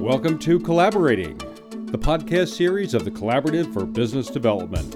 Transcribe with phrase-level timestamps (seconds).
[0.00, 4.94] Welcome to Collaborating, the podcast series of the Collaborative for Business Development.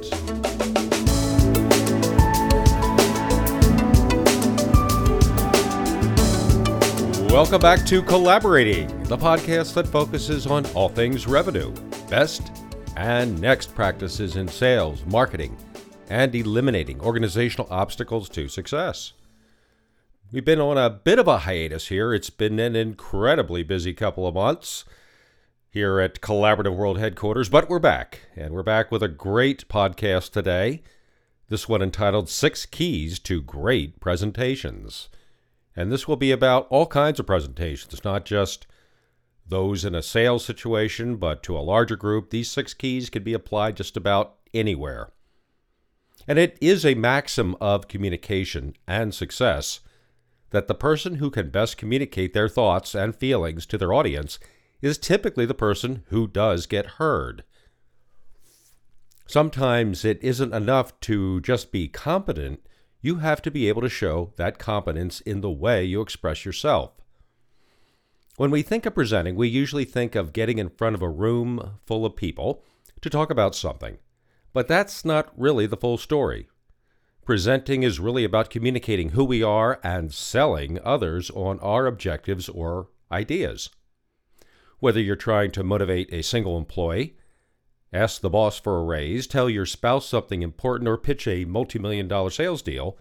[7.30, 11.70] Welcome back to Collaborating, the podcast that focuses on all things revenue,
[12.08, 12.50] best
[12.96, 15.54] and next practices in sales, marketing,
[16.08, 19.12] and eliminating organizational obstacles to success.
[20.30, 22.12] We've been on a bit of a hiatus here.
[22.12, 24.84] It's been an incredibly busy couple of months
[25.70, 30.32] here at Collaborative World Headquarters, but we're back, and we're back with a great podcast
[30.32, 30.82] today.
[31.48, 35.08] This one entitled Six Keys to Great Presentations.
[35.74, 38.66] And this will be about all kinds of presentations, not just
[39.48, 42.28] those in a sales situation, but to a larger group.
[42.28, 45.08] These six keys can be applied just about anywhere.
[46.26, 49.80] And it is a maxim of communication and success
[50.50, 54.38] that the person who can best communicate their thoughts and feelings to their audience
[54.80, 57.44] is typically the person who does get heard.
[59.26, 62.60] Sometimes it isn't enough to just be competent
[63.00, 66.92] you have to be able to show that competence in the way you express yourself.
[68.36, 71.78] When we think of presenting, we usually think of getting in front of a room
[71.86, 72.62] full of people
[73.00, 73.98] to talk about something.
[74.52, 76.48] But that's not really the full story.
[77.28, 82.88] Presenting is really about communicating who we are and selling others on our objectives or
[83.12, 83.68] ideas.
[84.78, 87.18] Whether you're trying to motivate a single employee,
[87.92, 92.08] Ask the boss for a raise, tell your spouse something important, or pitch a multi-million
[92.08, 92.96] dollar sales deal.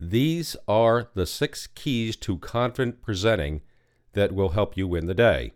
[0.00, 3.60] These are the six keys to confident presenting
[4.14, 5.52] that will help you win the day.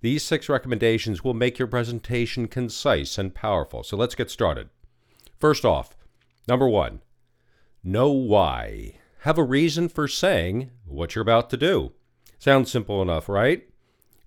[0.00, 3.84] These six recommendations will make your presentation concise and powerful.
[3.84, 4.68] So let's get started.
[5.38, 5.95] First off,
[6.46, 7.02] number one,
[7.82, 8.98] know why.
[9.20, 11.92] Have a reason for saying what you're about to do.
[12.38, 13.68] Sounds simple enough, right?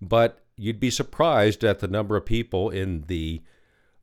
[0.02, 3.42] But you'd be surprised at the number of people in the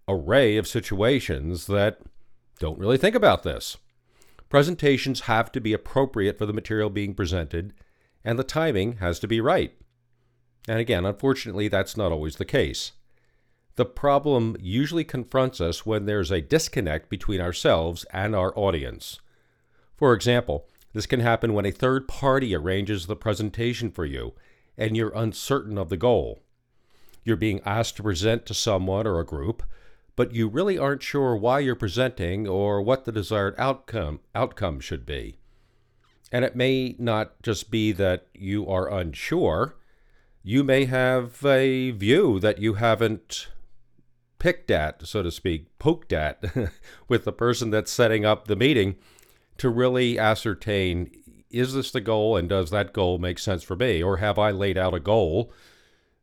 [0.09, 2.01] array of situations that
[2.59, 3.77] don't really think about this.
[4.49, 7.75] Presentations have to be appropriate for the material being presented,
[8.25, 9.75] and the timing has to be right.
[10.69, 12.93] And again, unfortunately, that's not always the case.
[13.77, 19.21] The problem usually confronts us when there's a disconnect between ourselves and our audience.
[19.97, 24.33] For example, this can happen when a third party arranges the presentation for you
[24.79, 26.43] and you're uncertain of the goal.
[27.23, 29.63] You're being asked to present to someone or a group,
[30.17, 35.05] but you really aren't sure why you're presenting or what the desired outcome outcome should
[35.05, 35.37] be.
[36.33, 39.77] And it may not just be that you are unsure.
[40.43, 43.49] You may have a view that you haven't
[44.39, 46.45] picked at, so to speak, poked at
[47.09, 48.97] with the person that's setting up the meeting
[49.59, 51.11] to really ascertain
[51.51, 54.03] is this the goal and does that goal make sense for me?
[54.03, 55.53] Or have I laid out a goal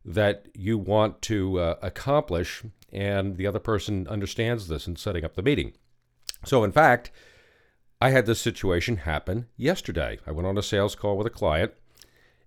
[0.04, 5.34] that you want to uh, accomplish, and the other person understands this in setting up
[5.34, 5.72] the meeting.
[6.44, 7.10] So, in fact,
[8.00, 10.18] I had this situation happen yesterday.
[10.26, 11.72] I went on a sales call with a client,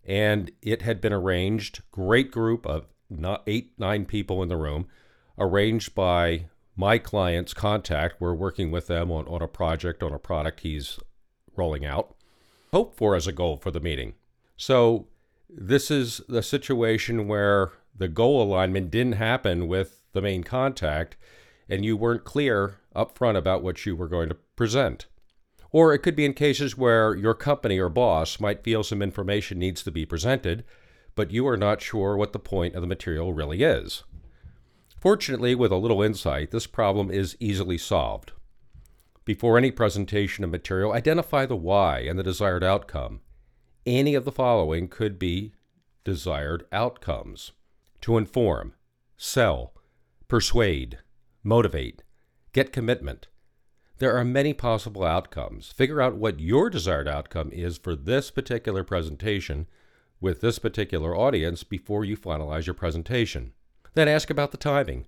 [0.05, 4.87] and it had been arranged, great group of not eight, nine people in the room,
[5.37, 8.21] arranged by my client's contact.
[8.21, 10.99] We're working with them on, on a project, on a product he's
[11.55, 12.15] rolling out.
[12.71, 14.13] Hope for as a goal for the meeting.
[14.55, 15.07] So
[15.49, 21.17] this is the situation where the goal alignment didn't happen with the main contact
[21.69, 25.07] and you weren't clear up front about what you were going to present.
[25.71, 29.59] Or it could be in cases where your company or boss might feel some information
[29.59, 30.63] needs to be presented,
[31.15, 34.03] but you are not sure what the point of the material really is.
[34.99, 38.31] Fortunately, with a little insight, this problem is easily solved.
[39.25, 43.21] Before any presentation of material, identify the why and the desired outcome
[43.87, 45.53] any of the following could be
[46.03, 47.53] desired outcomes
[48.01, 48.73] to inform,
[49.15, 49.73] sell,
[50.27, 50.99] persuade,
[51.41, 52.03] motivate,
[52.51, 53.27] get commitment.
[53.99, 55.71] There are many possible outcomes.
[55.71, 59.67] Figure out what your desired outcome is for this particular presentation
[60.19, 63.53] with this particular audience before you finalize your presentation.
[63.97, 65.07] Then ask about the timing.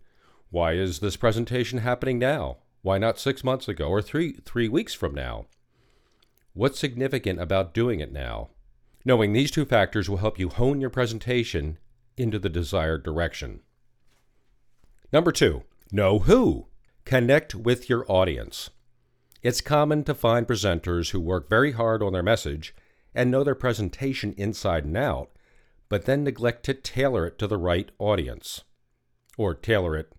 [0.49, 2.57] Why is this presentation happening now?
[2.81, 5.45] Why not six months ago or three, three weeks from now?
[6.53, 8.49] What's significant about doing it now?
[9.05, 11.77] Knowing these two factors will help you hone your presentation
[12.17, 13.59] into the desired direction.
[15.13, 16.65] Number two, know who.
[17.05, 18.71] Connect with your audience.
[19.43, 22.73] It's common to find presenters who work very hard on their message
[23.13, 25.29] and know their presentation inside and out,
[25.89, 28.63] but then neglect to tailor it to the right audience,
[29.39, 30.11] or tailor it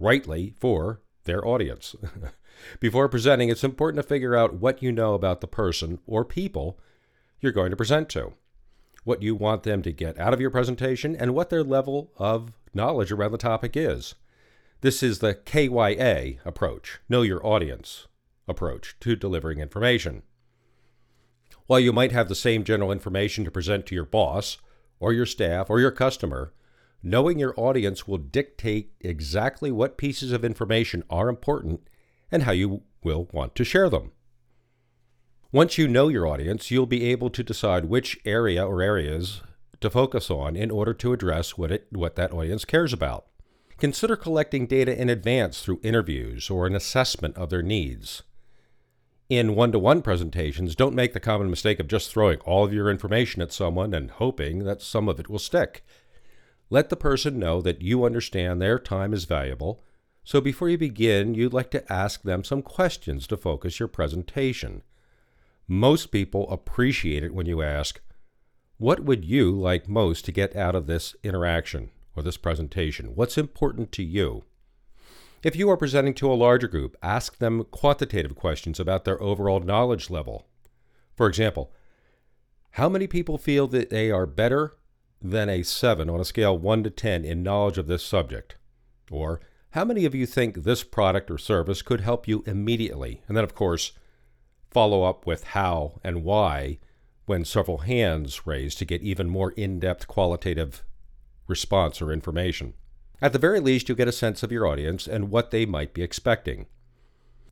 [0.00, 1.94] rightly for their audience.
[2.80, 6.76] Before presenting, it's important to figure out what you know about the person or people
[7.40, 8.32] you're going to present to,
[9.04, 12.52] what you want them to get out of your presentation, and what their level of
[12.74, 14.16] knowledge around the topic is.
[14.80, 18.08] This is the KYA approach, know your audience
[18.48, 20.24] approach to delivering information.
[21.68, 24.58] While you might have the same general information to present to your boss,
[24.98, 26.52] or your staff, or your customer,
[27.02, 31.80] knowing your audience will dictate exactly what pieces of information are important
[32.30, 34.12] and how you will want to share them.
[35.50, 39.40] Once you know your audience, you'll be able to decide which area or areas
[39.80, 43.26] to focus on in order to address what, it, what that audience cares about.
[43.78, 48.24] Consider collecting data in advance through interviews or an assessment of their needs.
[49.28, 52.72] In one to one presentations, don't make the common mistake of just throwing all of
[52.72, 55.84] your information at someone and hoping that some of it will stick.
[56.70, 59.82] Let the person know that you understand their time is valuable,
[60.24, 64.82] so before you begin, you'd like to ask them some questions to focus your presentation.
[65.66, 68.00] Most people appreciate it when you ask,
[68.76, 71.90] What would you like most to get out of this interaction?
[72.18, 73.14] or this presentation?
[73.14, 74.44] What's important to you?
[75.42, 79.60] If you are presenting to a larger group, ask them quantitative questions about their overall
[79.60, 80.46] knowledge level.
[81.16, 81.72] For example,
[82.72, 84.76] how many people feel that they are better
[85.20, 88.56] than a 7 on a scale 1 to 10 in knowledge of this subject?
[89.10, 93.22] Or, how many of you think this product or service could help you immediately?
[93.28, 93.92] And then, of course,
[94.70, 96.78] follow up with how and why
[97.26, 100.84] when several hands raised to get even more in depth qualitative
[101.46, 102.74] response or information.
[103.20, 105.92] At the very least, you'll get a sense of your audience and what they might
[105.92, 106.66] be expecting.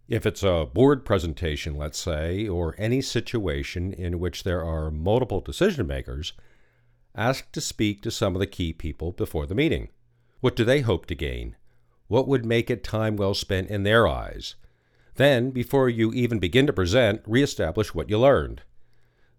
[0.09, 5.41] If it's a board presentation, let's say, or any situation in which there are multiple
[5.41, 6.33] decision makers,
[7.17, 9.89] ask to speak to some of the key people before the meeting.
[10.41, 11.57] What do they hope to gain?
[12.09, 14.55] What would make it time well spent in their eyes?
[15.17, 18.63] Then, before you even begin to present, reestablish what you learned.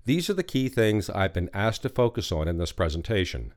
[0.06, 3.53] These are the key things I've been asked to focus on in this presentation.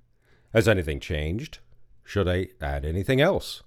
[0.52, 1.60] Has anything changed?
[2.04, 3.62] Should I add anything else?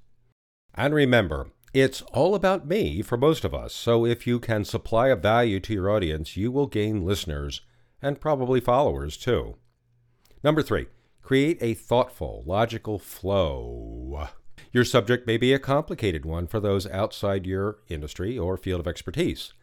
[0.76, 5.08] And remember, it's all about me for most of us, so if you can supply
[5.08, 7.62] a value to your audience, you will gain listeners
[8.02, 9.56] and probably followers too.
[10.44, 10.88] Number three,
[11.22, 14.28] create a thoughtful, logical flow.
[14.74, 18.88] Your subject may be a complicated one for those outside your industry or field of
[18.88, 19.54] expertise.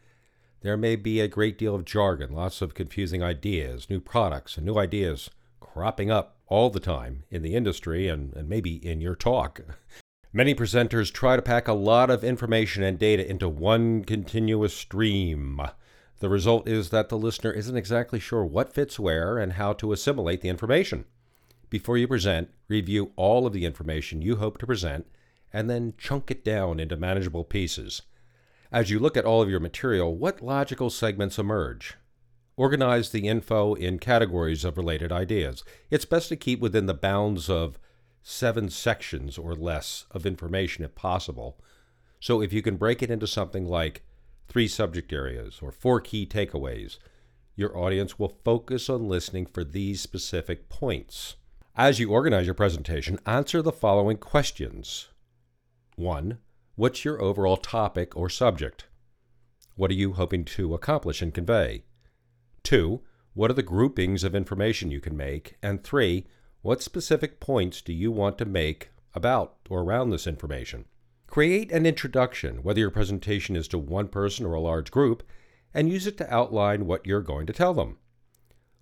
[0.61, 4.65] There may be a great deal of jargon, lots of confusing ideas, new products, and
[4.65, 5.29] new ideas
[5.59, 9.61] cropping up all the time in the industry and, and maybe in your talk.
[10.33, 15.61] Many presenters try to pack a lot of information and data into one continuous stream.
[16.21, 19.91] The result is that the listener isn't exactly sure what fits where and how to
[19.91, 21.05] assimilate the information.
[21.71, 25.07] Before you present, review all of the information you hope to present
[25.51, 28.03] and then chunk it down into manageable pieces.
[28.71, 31.97] As you look at all of your material, what logical segments emerge?
[32.55, 35.63] Organize the info in categories of related ideas.
[35.89, 37.79] It's best to keep within the bounds of
[38.21, 41.57] seven sections or less of information if possible.
[42.19, 44.03] So if you can break it into something like
[44.51, 46.97] three subject areas or four key takeaways,
[47.55, 51.37] your audience will focus on listening for these specific points.
[51.73, 55.07] As you organize your presentation, answer the following questions
[55.95, 56.37] 1.
[56.75, 58.87] What's your overall topic or subject?
[59.77, 61.85] What are you hoping to accomplish and convey?
[62.61, 62.99] Two,
[63.33, 65.55] what are the groupings of information you can make?
[65.63, 66.27] And three,
[66.61, 70.83] what specific points do you want to make about or around this information?
[71.31, 75.23] Create an introduction, whether your presentation is to one person or a large group,
[75.73, 77.97] and use it to outline what you're going to tell them.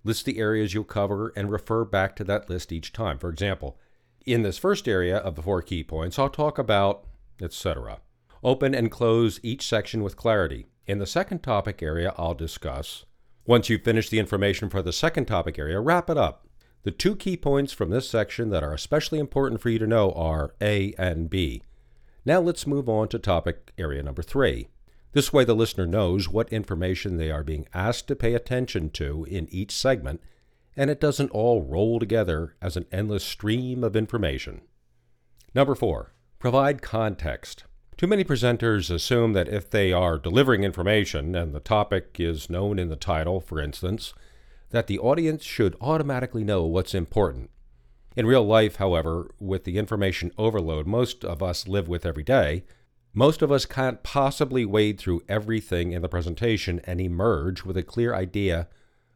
[0.03, 3.19] List the areas you'll cover and refer back to that list each time.
[3.19, 3.77] For example,
[4.25, 7.05] in this first area of the four key points, I'll talk about,
[7.39, 7.99] etc.
[8.43, 10.65] Open and close each section with clarity.
[10.87, 13.05] In the second topic area, I'll discuss
[13.45, 16.47] once you've finished the information for the second topic area, wrap it up.
[16.81, 20.11] The two key points from this section that are especially important for you to know
[20.13, 21.61] are A and B.
[22.25, 24.67] Now let's move on to topic area number three.
[25.13, 29.25] This way, the listener knows what information they are being asked to pay attention to
[29.25, 30.21] in each segment,
[30.75, 34.61] and it doesn't all roll together as an endless stream of information.
[35.55, 37.63] Number four, provide context.
[37.97, 42.77] Too many presenters assume that if they are delivering information and the topic is known
[42.77, 44.13] in the title, for instance,
[44.69, 47.49] that the audience should automatically know what's important.
[48.19, 52.65] In real life, however, with the information overload most of us live with every day,
[53.13, 57.81] most of us can't possibly wade through everything in the presentation and emerge with a
[57.81, 58.67] clear idea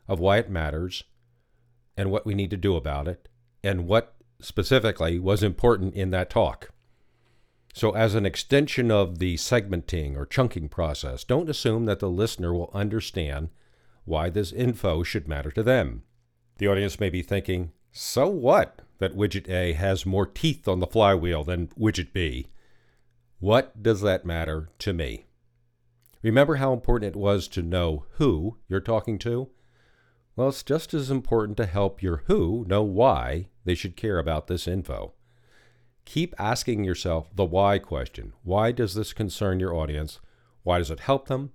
[0.07, 1.03] of why it matters
[1.97, 3.27] and what we need to do about it
[3.61, 6.69] and what specifically was important in that talk.
[7.73, 12.53] So, as an extension of the segmenting or chunking process, don't assume that the listener
[12.53, 13.49] will understand
[14.05, 16.03] why this info should matter to them.
[16.57, 20.87] The audience may be thinking, so what that widget A has more teeth on the
[20.87, 22.47] flywheel than widget B?
[23.39, 25.25] What does that matter to me?
[26.21, 29.49] Remember how important it was to know who you're talking to?
[30.35, 34.47] Well, it's just as important to help your who know why they should care about
[34.47, 35.13] this info.
[36.05, 38.33] Keep asking yourself the why question.
[38.43, 40.19] Why does this concern your audience?
[40.63, 41.51] Why does it help them?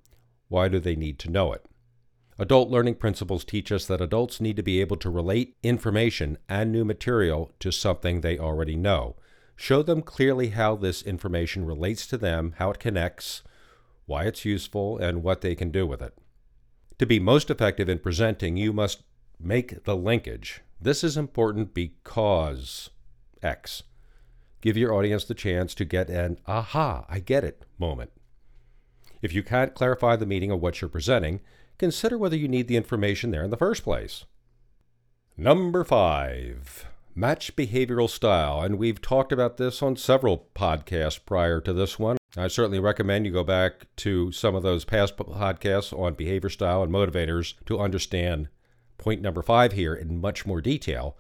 [0.49, 1.65] Why do they need to know it?
[2.41, 6.71] Adult learning principles teach us that adults need to be able to relate information and
[6.71, 9.17] new material to something they already know.
[9.57, 13.43] Show them clearly how this information relates to them, how it connects,
[14.07, 16.17] why it's useful, and what they can do with it.
[17.01, 19.03] To be most effective in presenting, you must
[19.41, 20.63] make the linkage.
[20.81, 22.91] This is important because
[23.43, 23.83] X.
[24.61, 28.13] Give your audience the chance to get an aha, I get it moment.
[29.23, 31.41] If you can't clarify the meaning of what you're presenting,
[31.79, 34.25] consider whether you need the information there in the first place.
[35.37, 38.61] Number five, match behavioral style.
[38.61, 42.17] And we've talked about this on several podcasts prior to this one.
[42.37, 46.83] I certainly recommend you go back to some of those past podcasts on behavior style
[46.83, 48.49] and motivators to understand
[48.99, 51.17] point number five here in much more detail.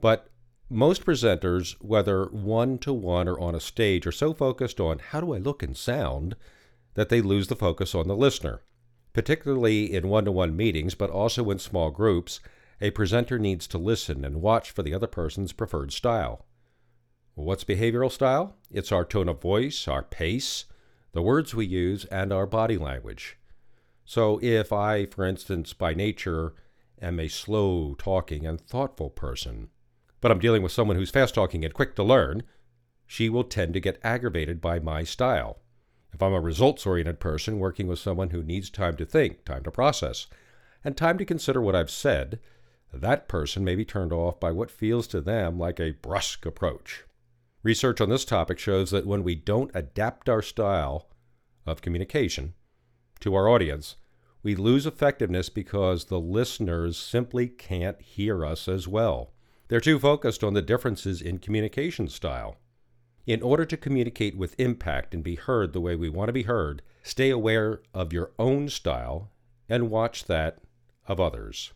[0.00, 0.30] But
[0.70, 5.20] most presenters, whether one to one or on a stage, are so focused on how
[5.20, 6.36] do I look and sound
[6.94, 8.60] that they lose the focus on the listener.
[9.18, 12.38] Particularly in one to one meetings, but also in small groups,
[12.80, 16.46] a presenter needs to listen and watch for the other person's preferred style.
[17.34, 18.54] What's behavioral style?
[18.70, 20.66] It's our tone of voice, our pace,
[21.14, 23.36] the words we use, and our body language.
[24.04, 26.54] So, if I, for instance, by nature,
[27.02, 29.70] am a slow talking and thoughtful person,
[30.20, 32.44] but I'm dealing with someone who's fast talking and quick to learn,
[33.04, 35.58] she will tend to get aggravated by my style.
[36.12, 39.62] If I'm a results oriented person working with someone who needs time to think, time
[39.64, 40.26] to process,
[40.84, 42.40] and time to consider what I've said,
[42.92, 47.04] that person may be turned off by what feels to them like a brusque approach.
[47.62, 51.08] Research on this topic shows that when we don't adapt our style
[51.66, 52.54] of communication
[53.20, 53.96] to our audience,
[54.42, 59.32] we lose effectiveness because the listeners simply can't hear us as well.
[59.68, 62.56] They're too focused on the differences in communication style.
[63.28, 66.42] In order to communicate with impact and be heard the way we want to be
[66.42, 69.30] heard, stay aware of your own style
[69.68, 70.58] and watch that
[71.06, 71.72] of others.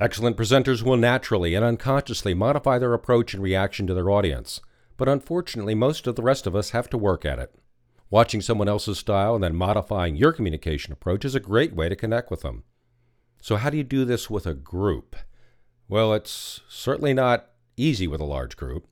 [0.00, 4.60] Excellent presenters will naturally and unconsciously modify their approach in reaction to their audience
[4.96, 7.54] but unfortunately, most of the rest of us have to work at it.
[8.10, 11.96] Watching someone else's style and then modifying your communication approach is a great way to
[11.96, 12.64] connect with them.
[13.40, 15.16] So, how do you do this with a group?
[15.88, 18.86] Well, it's certainly not easy with a large group,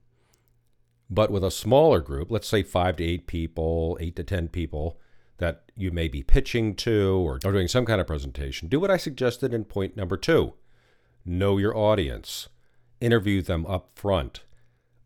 [1.15, 4.99] but with a smaller group, let's say five to eight people, eight to 10 people
[5.37, 8.97] that you may be pitching to or doing some kind of presentation, do what I
[8.97, 10.55] suggested in point number two.
[11.25, 12.49] Know your audience,
[13.01, 14.45] interview them up front.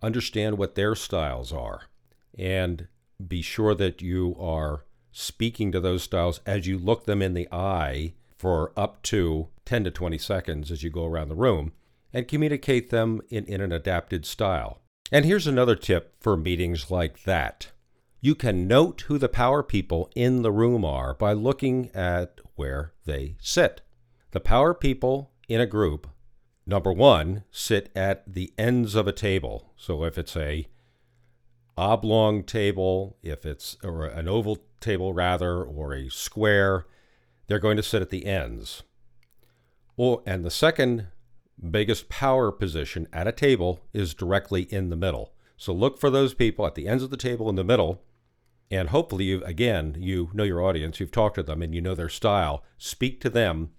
[0.01, 1.83] Understand what their styles are,
[2.39, 2.87] and
[3.27, 7.49] be sure that you are speaking to those styles as you look them in the
[7.51, 11.73] eye for up to 10 to 20 seconds as you go around the room
[12.13, 14.81] and communicate them in, in an adapted style.
[15.13, 17.71] And here's another tip for meetings like that.
[18.21, 22.93] You can note who the power people in the room are by looking at where
[23.05, 23.83] they sit.
[24.33, 26.09] The power people in a group
[26.67, 29.73] number one, sit at the ends of a table.
[29.77, 30.67] So if it's a
[31.79, 36.87] oblong table, if it's or an oval table rather, or a square,
[37.47, 38.83] they're going to sit at the ends.
[39.97, 41.07] Or and the second
[41.71, 45.33] biggest power position at a table is directly in the middle.
[45.57, 48.03] So look for those people at the ends of the table in the middle.
[48.71, 51.95] And hopefully you again you know your audience, you've talked to them and you know
[51.95, 52.65] their style.
[52.79, 53.71] Speak to them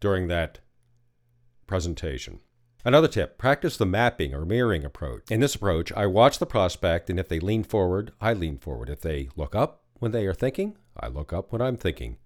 [0.00, 0.60] during that
[1.66, 2.40] presentation.
[2.86, 5.30] Another tip practice the mapping or mirroring approach.
[5.30, 8.90] In this approach, I watch the prospect, and if they lean forward, I lean forward.
[8.90, 12.18] If they look up when they are thinking, I look up when I'm thinking.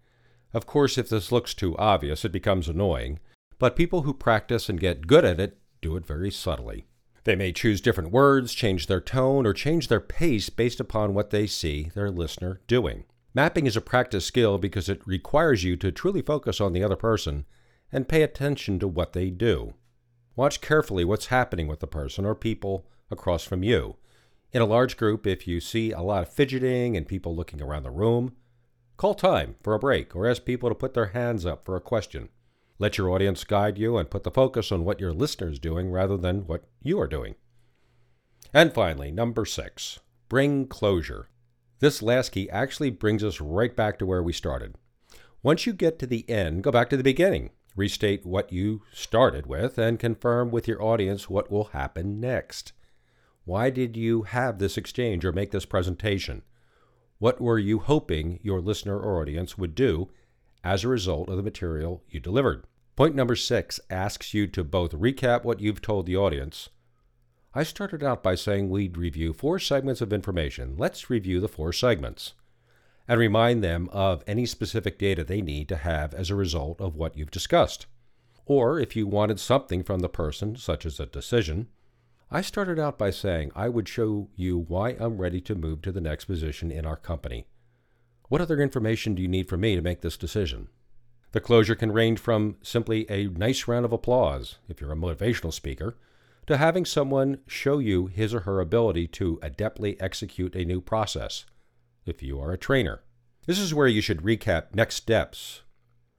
[0.52, 3.20] Of course, if this looks too obvious, it becomes annoying,
[3.58, 6.86] but people who practice and get good at it do it very subtly.
[7.24, 11.30] They may choose different words, change their tone, or change their pace based upon what
[11.30, 13.04] they see their listener doing.
[13.34, 16.96] Mapping is a practice skill because it requires you to truly focus on the other
[16.96, 17.44] person
[17.92, 19.74] and pay attention to what they do.
[20.36, 23.96] Watch carefully what's happening with the person or people across from you.
[24.52, 27.82] In a large group, if you see a lot of fidgeting and people looking around
[27.82, 28.34] the room,
[28.96, 31.80] call time for a break or ask people to put their hands up for a
[31.80, 32.30] question.
[32.78, 36.16] Let your audience guide you and put the focus on what your listener's doing rather
[36.16, 37.34] than what you are doing.
[38.54, 41.28] And finally, number six, bring closure.
[41.80, 44.76] This last key actually brings us right back to where we started.
[45.42, 49.46] Once you get to the end, go back to the beginning restate what you started
[49.46, 52.72] with, and confirm with your audience what will happen next.
[53.44, 56.42] Why did you have this exchange or make this presentation?
[57.18, 60.10] What were you hoping your listener or audience would do
[60.62, 62.64] as a result of the material you delivered?
[62.96, 66.68] Point number six asks you to both recap what you've told the audience.
[67.54, 70.76] I started out by saying we'd review four segments of information.
[70.76, 72.34] Let's review the four segments
[73.08, 76.94] and remind them of any specific data they need to have as a result of
[76.94, 77.86] what you've discussed.
[78.44, 81.68] Or if you wanted something from the person, such as a decision,
[82.30, 85.92] I started out by saying I would show you why I'm ready to move to
[85.92, 87.46] the next position in our company.
[88.28, 90.68] What other information do you need from me to make this decision?
[91.32, 95.52] The closure can range from simply a nice round of applause, if you're a motivational
[95.52, 95.96] speaker,
[96.46, 101.46] to having someone show you his or her ability to adeptly execute a new process,
[102.04, 103.00] if you are a trainer.
[103.46, 105.62] This is where you should recap next steps,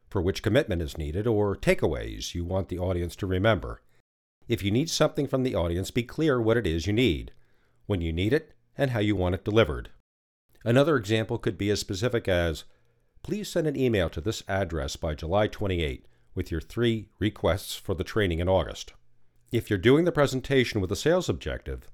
[0.10, 3.82] for which commitment is needed, or takeaways you want the audience to remember.
[4.48, 7.34] If you need something from the audience, be clear what it is you need,
[7.86, 9.90] when you need it, and how you want it delivered.
[10.64, 12.66] Another example could be as specific as
[13.24, 17.96] please send an email to this address by July 28 with your three requests for
[17.96, 18.94] the training in August.
[19.52, 21.90] If you're doing the presentation with a sales objective,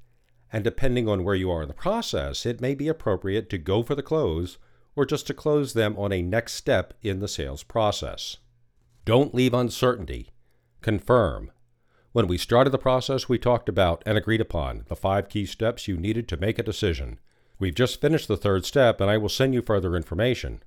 [0.52, 3.84] and depending on where you are in the process, it may be appropriate to go
[3.84, 4.58] for the close
[4.96, 8.38] or just to close them on a next step in the sales process.
[9.04, 10.32] Don't leave uncertainty.
[10.82, 11.52] Confirm.
[12.12, 15.88] When we started the process, we talked about and agreed upon the five key steps
[15.88, 17.20] you needed to make a decision.
[17.58, 20.62] We've just finished the third step, and I will send you further information.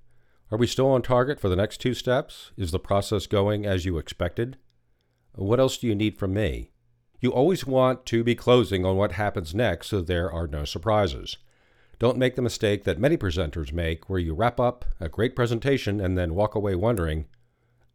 [0.51, 2.53] Are we still on target for the next two steps?
[2.57, 4.57] Is the process going as you expected?
[5.35, 6.73] What else do you need from me?
[7.21, 11.37] You always want to be closing on what happens next so there are no surprises.
[11.99, 16.01] Don't make the mistake that many presenters make where you wrap up a great presentation
[16.01, 17.27] and then walk away wondering,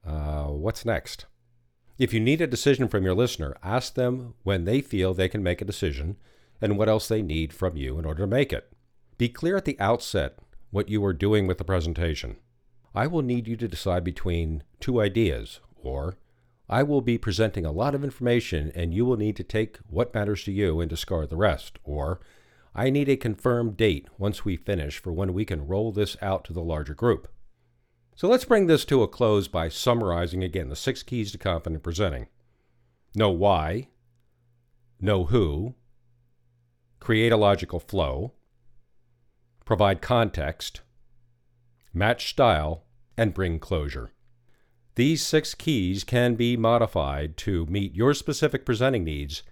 [0.05, 1.25] uh, what's next?
[1.97, 5.41] If you need a decision from your listener, ask them when they feel they can
[5.41, 6.17] make a decision
[6.61, 8.71] and what else they need from you in order to make it.
[9.17, 10.39] Be clear at the outset
[10.71, 12.37] what you are doing with the presentation.
[12.95, 16.17] I will need you to decide between two ideas, or
[16.69, 20.13] I will be presenting a lot of information and you will need to take what
[20.13, 22.21] matters to you and discard the rest, or
[22.73, 26.43] I need a confirmed date once we finish for when we can roll this out
[26.45, 27.27] to the larger group.
[28.15, 31.83] So let's bring this to a close by summarizing again the six keys to confident
[31.83, 32.27] presenting.
[33.15, 33.89] Know why,
[34.99, 35.75] know who,
[36.99, 38.33] create a logical flow,
[39.65, 40.81] provide context,
[41.93, 42.83] match style,
[43.17, 44.11] and bring closure.
[44.95, 49.43] These six keys can be modified to meet your specific presenting needs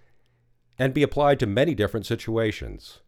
[0.78, 3.00] and be applied to many different situations.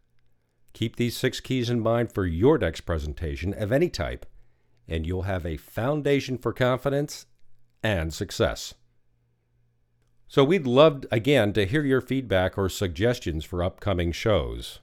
[0.73, 4.27] Keep these six keys in mind for your next presentation of any type,
[4.89, 7.27] and you'll have a foundation for confidence
[7.83, 8.75] and success.
[10.27, 14.81] So, we'd love again to hear your feedback or suggestions for upcoming shows